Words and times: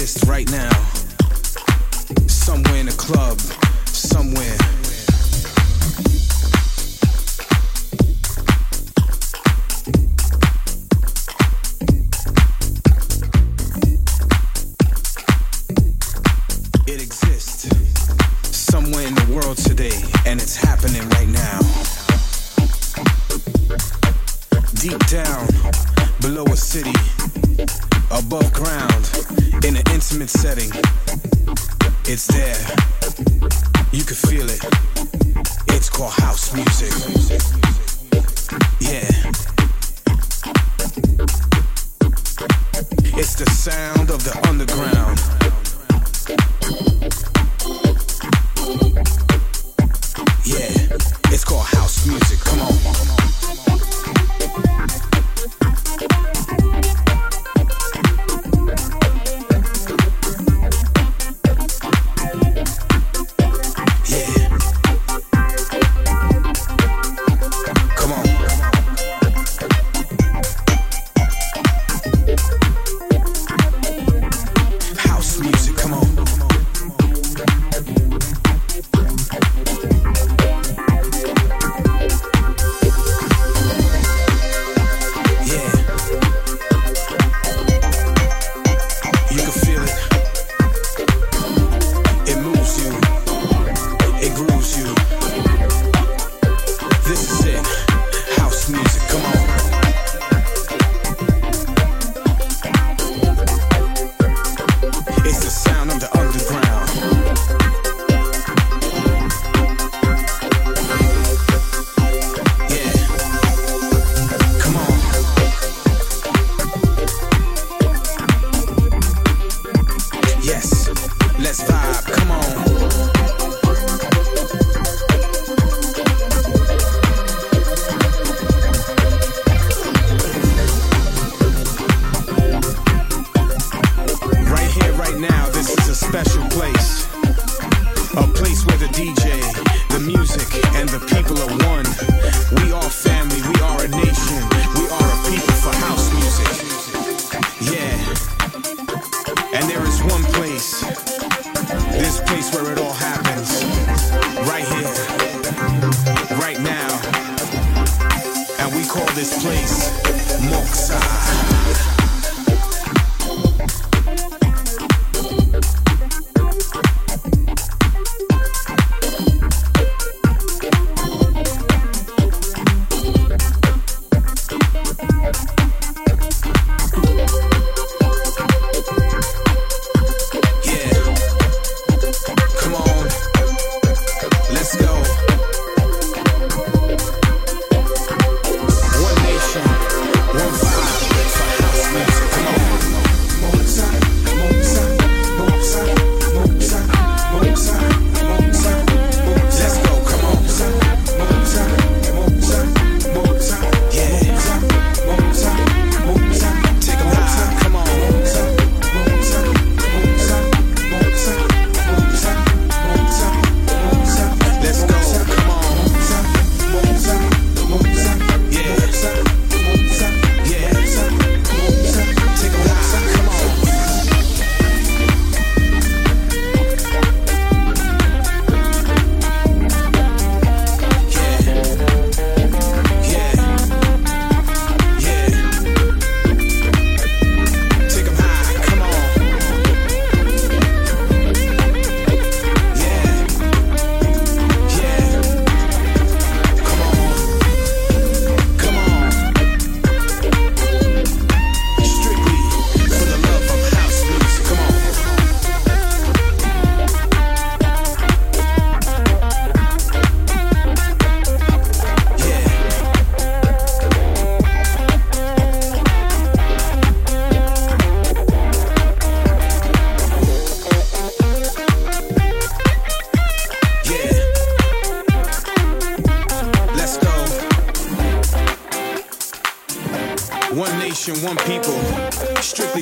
exist 0.00 0.26
right 0.26 0.50
now. 0.50 0.70
Somewhere 2.26 2.76
in 2.76 2.88
a 2.88 2.92
club, 2.92 3.38
somewhere. 3.86 4.56
It 16.86 17.02
exists 17.02 17.68
somewhere 18.50 19.06
in 19.06 19.14
the 19.14 19.26
world 19.34 19.58
today, 19.58 20.00
and 20.24 20.40
it's 20.40 20.56
happening 20.56 21.06
right 21.10 21.28
now. 21.28 21.60
Deep 24.76 24.98
down, 25.08 25.46
below 26.22 26.44
a 26.44 26.56
city 26.56 27.89
above 28.10 28.52
ground, 28.52 29.10
in 29.64 29.76
an 29.76 29.82
intimate 29.92 30.30
setting. 30.30 30.70
It's 32.04 32.26
there, 32.26 32.60
you 33.92 34.04
can 34.04 34.16
feel 34.16 34.48
it. 34.48 34.64
It's 35.68 35.88
called 35.88 36.12
house 36.12 36.52
music. 36.54 36.92
Yeah. 38.80 39.08
It's 43.16 43.34
the 43.34 43.48
sound 43.50 44.10
of 44.10 44.24
the 44.24 44.38
underground 44.48 45.20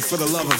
for 0.08 0.16
the 0.16 0.24
love 0.32 0.46
of 0.50 0.57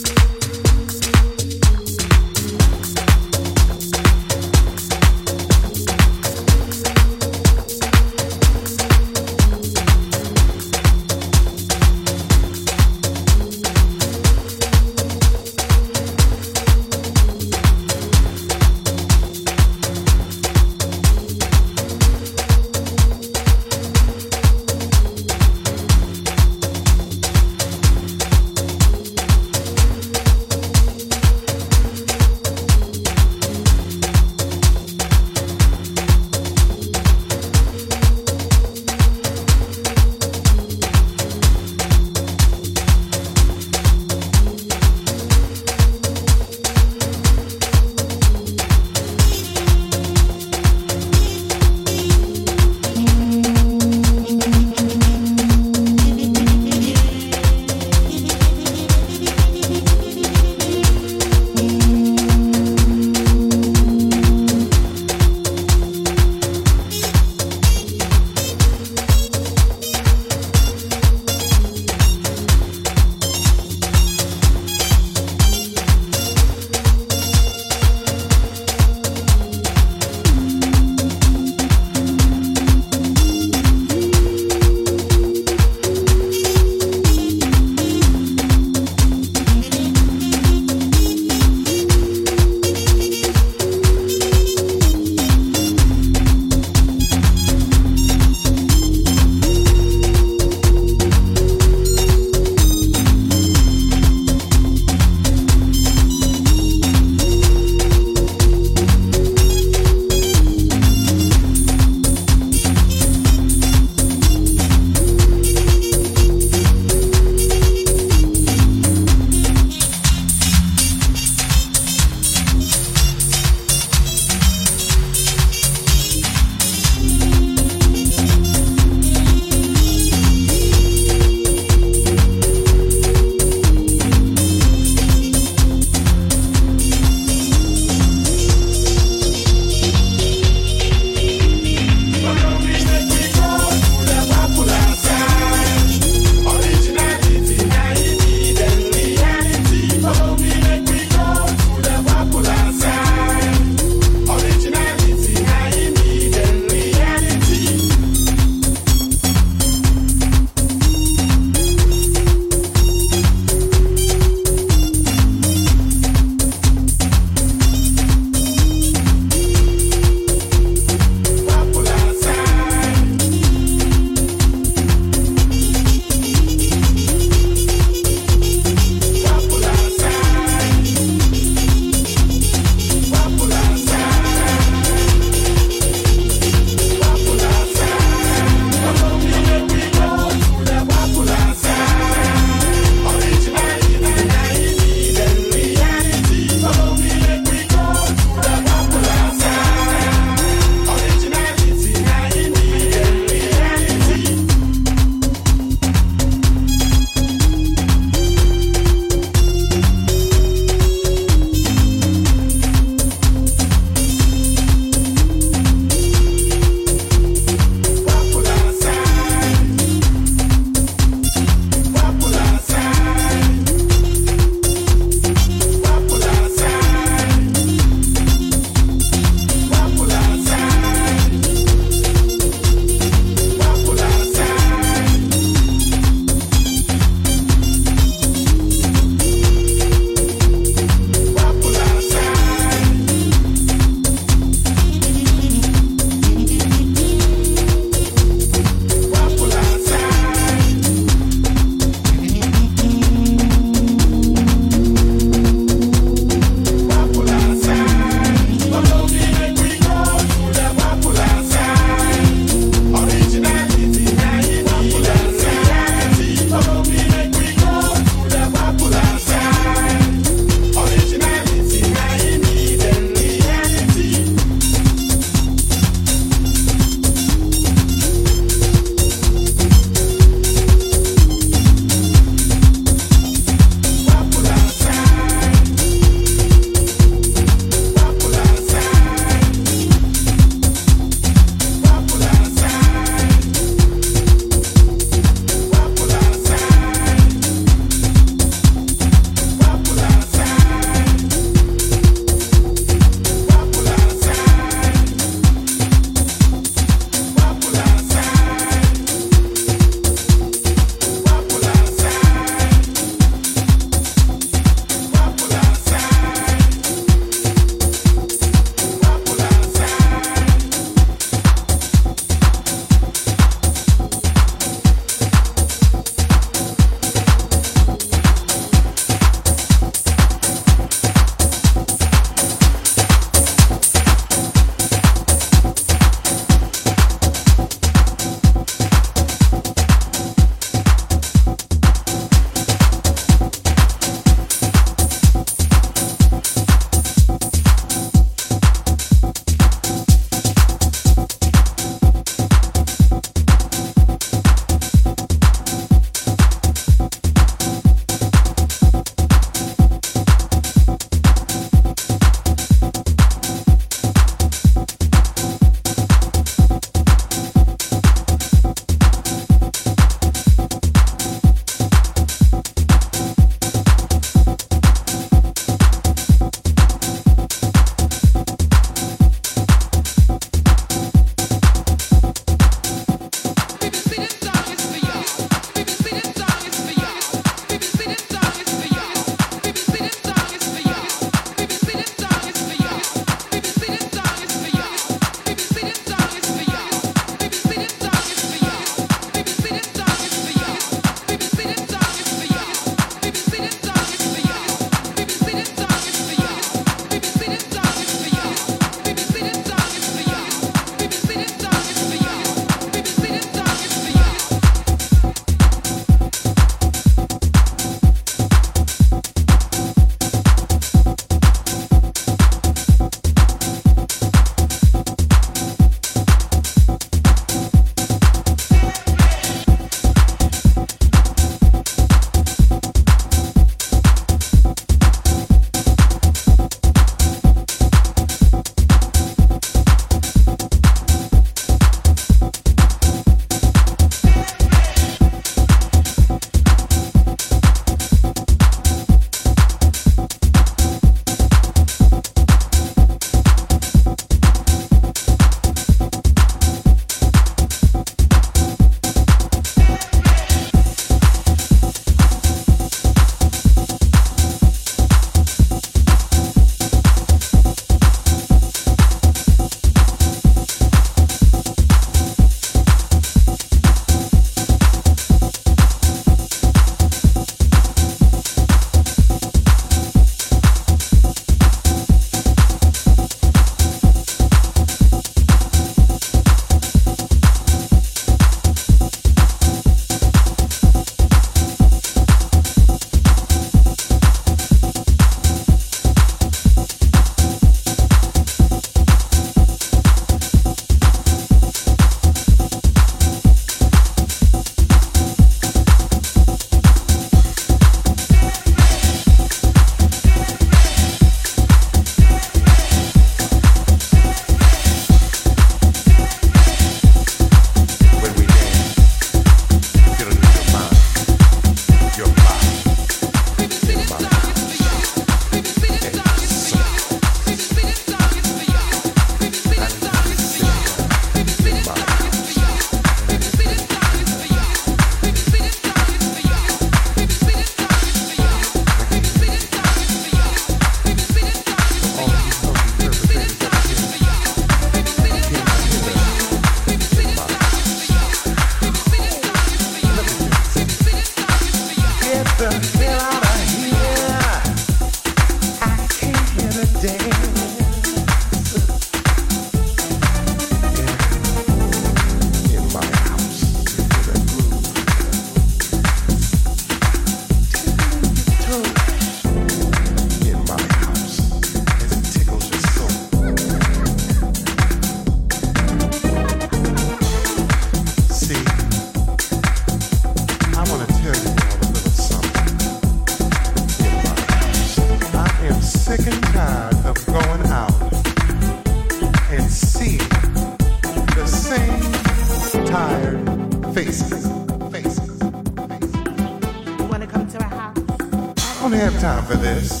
don't 598.90 599.00
have 599.00 599.20
time 599.20 599.44
for 599.46 599.56
this. 599.56 600.00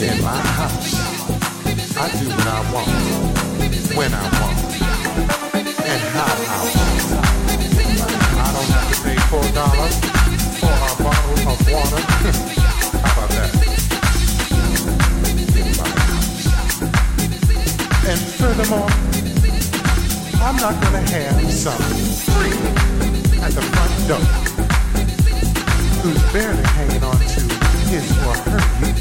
In 0.00 0.22
my 0.22 0.36
house, 0.54 0.94
I 1.96 2.08
do 2.20 2.28
what 2.28 2.46
I 2.46 2.60
want, 2.72 2.88
when 3.96 4.14
I 4.14 4.22
want, 4.38 4.58
and 5.82 6.02
how 6.14 6.30
I 6.30 6.62
want. 6.70 7.10
I 8.38 8.46
don't 8.54 8.70
have 8.70 8.88
to 8.94 8.98
pay 9.02 9.18
four 9.32 9.46
dollars 9.50 9.96
for 10.60 10.70
a 10.70 10.94
bottle 11.02 11.38
of 11.50 11.58
water. 11.74 12.02
how 13.02 13.12
about 13.18 13.30
that? 13.34 13.50
In 15.58 15.68
my 15.74 15.90
house, 16.06 16.46
And 18.10 18.20
furthermore, 18.38 18.92
I'm 20.40 20.56
not 20.58 20.74
gonna 20.84 21.02
have 21.10 21.52
some 21.52 21.82
free 22.30 22.58
at 23.42 23.50
the 23.50 23.62
front 23.62 24.08
door 24.08 24.54
who's 26.04 26.22
barely 26.34 26.62
hanging 26.62 27.02
on 27.02 27.23
Come 27.94 28.02
and. 28.02 28.96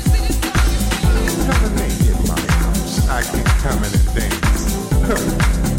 I 3.09 3.23
can 3.23 3.43
come 3.43 3.83
in 3.83 3.91
and 3.91 4.13
dance. 4.13 5.72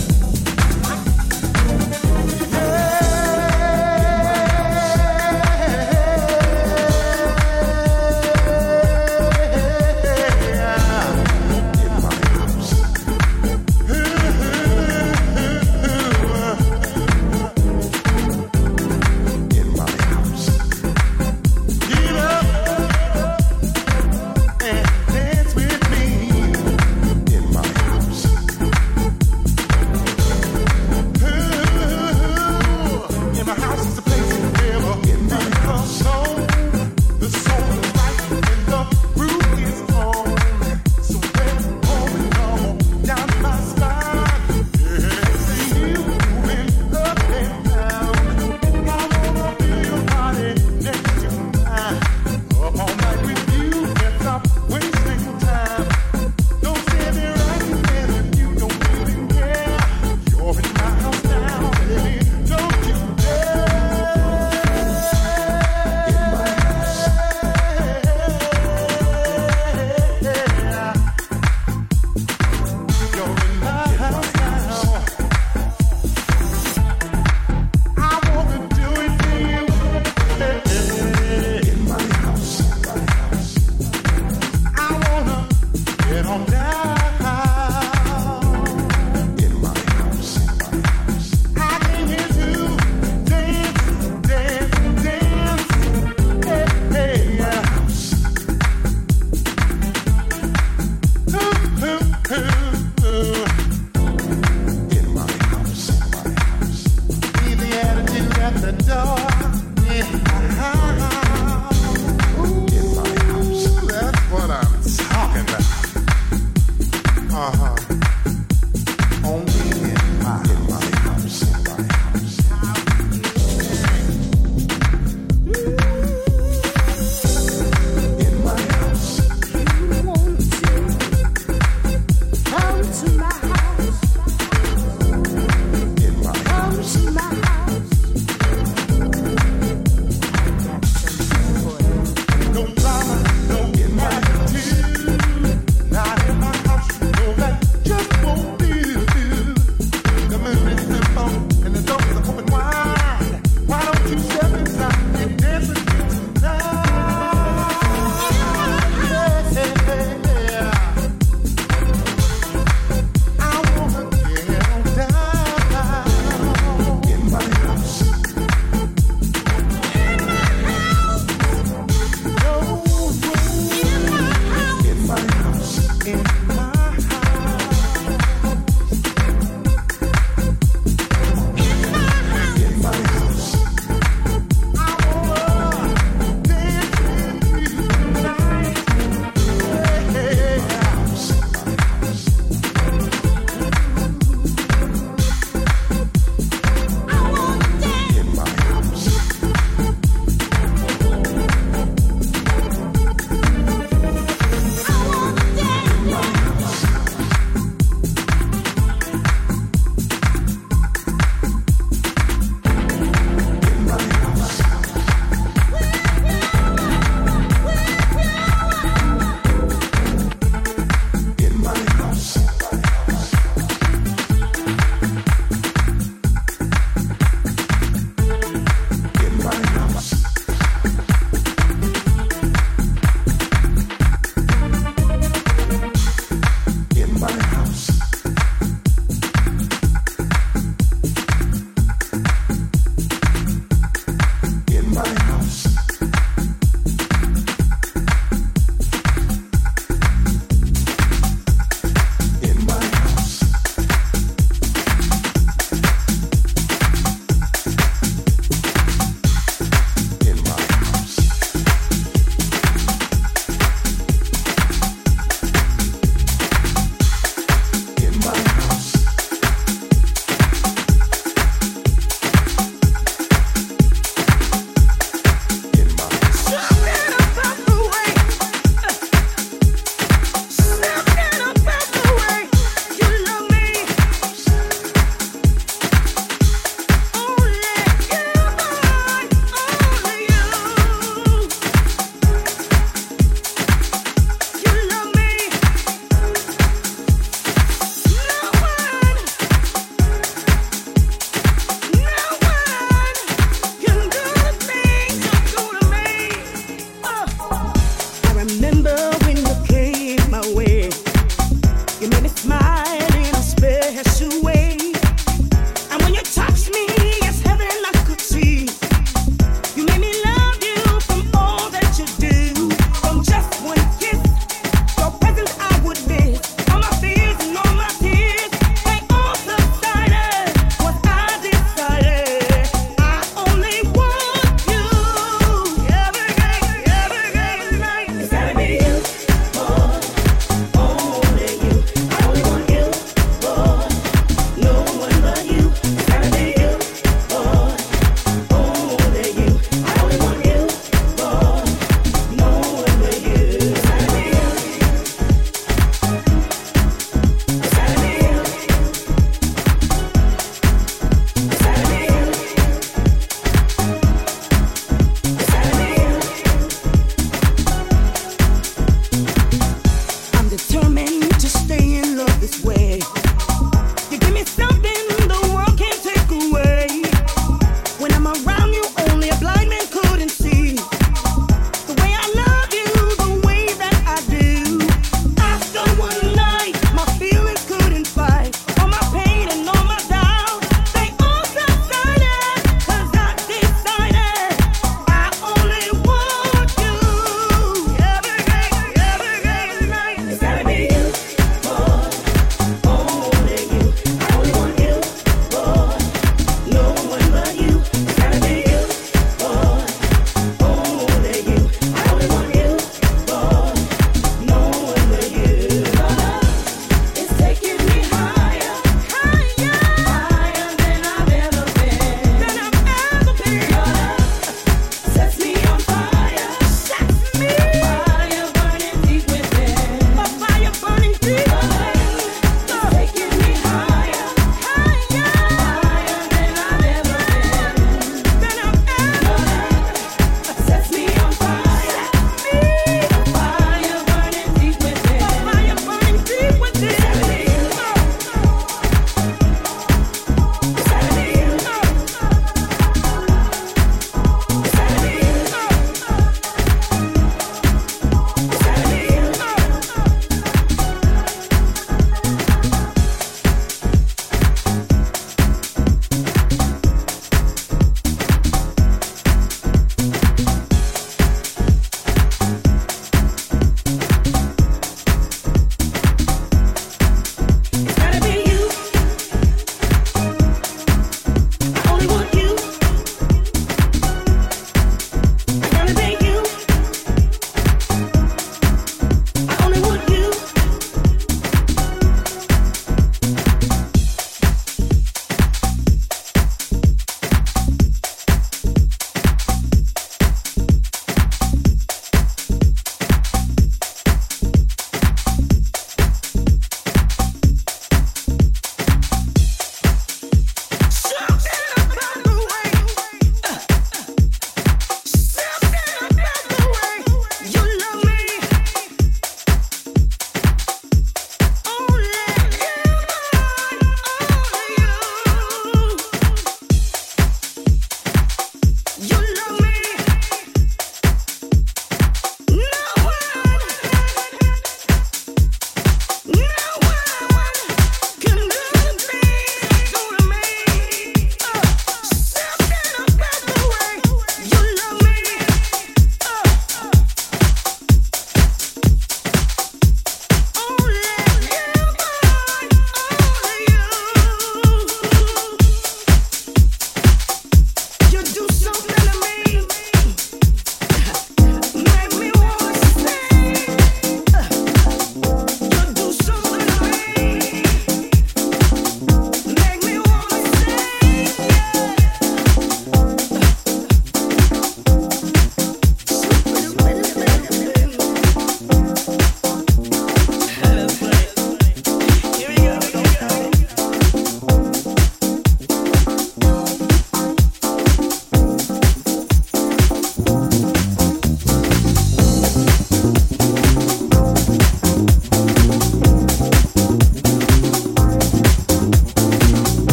Uh 117.36 117.50
huh. 117.56 117.83